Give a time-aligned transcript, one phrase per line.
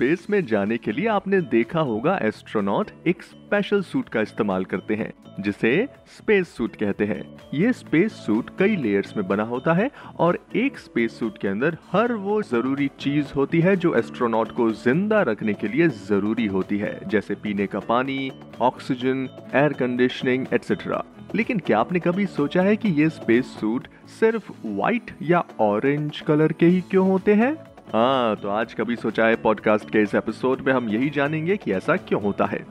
[0.00, 4.94] Space में जाने के लिए आपने देखा होगा एस्ट्रोनॉट एक स्पेशल सूट का इस्तेमाल करते
[4.94, 5.72] हैं, जिसे
[6.16, 7.20] स्पेस सूट कहते हैं।
[7.54, 11.76] ये स्पेस सूट कई लेयर्स में बना होता है और एक स्पेस सूट के अंदर
[11.92, 16.78] हर वो ज़रूरी चीज़ होती है जो एस्ट्रोनॉट को ज़िंदा रखने के लिए ज़रूरी होती
[16.78, 18.30] है, जैसे पीने का पानी
[18.60, 23.86] ऑक्सीजन एयर कंडीशनिंग एटसेट्रा लेकिन क्या आपने कभी सोचा है कि ये स्पेस सूट
[24.20, 27.56] सिर्फ़ व्हाइट या ऑरेंज कलर के ही क्यों होते हैं?
[27.94, 31.72] हाँ तो आज कभी सोचा है पॉडकास्ट के इस एपिसोड में हम यही जानेंगे कि
[31.72, 32.66] ऐसा क्यों होता है।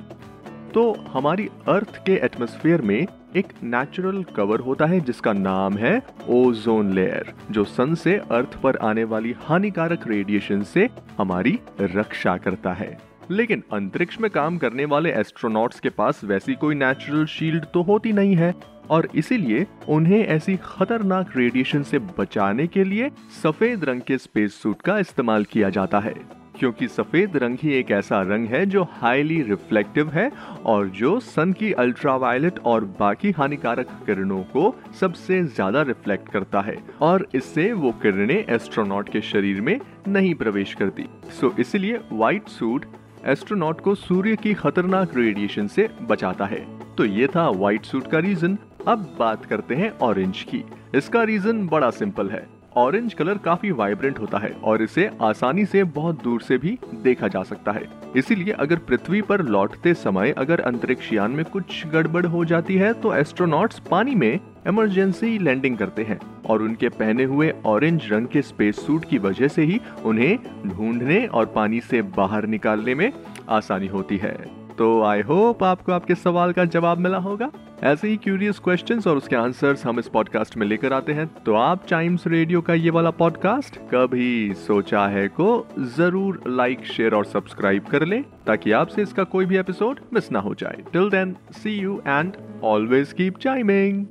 [0.74, 6.94] तो हमारी अर्थ के एटमॉस्फेयर में एक नेचुरल कवर होता है जिसका नाम है ओजोन
[6.94, 12.98] लेयर जो सन से अर्थ पर आने वाली हानिकारक रेडिएशन से हमारी रक्षा करता है।
[13.32, 18.14] लेकिन अंतरिक्ष में काम करने वाले एस्ट्रोनॉट्स के पास वैसी कोई नेचुरल शील्ड तो होती
[18.14, 18.54] नहीं है।
[18.90, 23.12] और इसीलिए उन्हें ऐसी खतरनाक रेडिएशन से बचाने के लिए
[23.44, 26.14] सफ़ेद रंग के स्पेस सूट का इस्तेमाल किया जाता है,
[26.60, 30.30] क्योंकि सफ़ेद रंग ही एक ऐसा रंग है जो हाईली रिफ्लेक्टिव है
[30.66, 36.78] और जो सन की अल्ट्रावायलेट और बाकी हानिकारक किरणों को सबसे ज़्यादा रिफ्लेक्ट करता है
[37.02, 41.06] और इससे वो किरणें एस्ट्रोनॉट के शरीर में नहीं प्रवेश करती।
[41.40, 42.86] सो इसलिए व्हाइट सूट
[43.28, 46.66] एस्ट्रोनॉट को सूर्य की खतरनाक रेडिएशन से बचाता है।
[46.96, 50.64] तो ये था व्हाइट सूट का रीजन अब बात करते हैं ऑरेंज की।
[50.96, 55.84] इसका रीजन बड़ा सिंपल है। ऑरेंज कलर काफ़ी वाइब्रेंट होता है और इसे आसानी से
[55.84, 57.84] बहुत दूर से भी देखा जा सकता है।
[58.16, 62.92] इसीलिए अगर पृथ्वी पर लौटते समय अगर अंतरिक्ष यान में कुछ गड़बड़ हो जाती है
[62.94, 68.42] तो एस्ट्रोनॉट्स पानी में इमरजेंसी लैंडिंग करते हैं और उनके पहने हुए ऑरेंज रंग के
[68.42, 70.38] स्पेस सूट की वजह से ही उन्हें
[70.68, 73.12] ढूँढने और पानी से बाहर निकालने में
[73.50, 77.50] आसानी होती है। तो आई होप आपको आपके सवाल का जवाब मिला होगा।
[77.84, 81.54] ऐसे ही क्यूरियस क्वेश्चंस और उसके आंसर्स हम इस पॉडकास्ट में लेकर आते हैं। तो
[81.54, 85.66] आप टाइम्स रेडियो का ये वाला पॉडकास्ट कभी सोचा है को
[85.98, 90.40] ज़रूर लाइक शेयर और सब्सक्राइब कर ले, ताकि आपसे इसका कोई भी एपिसोड मिस ना
[90.40, 94.06] हो जाए। Till then see you and always keep chiming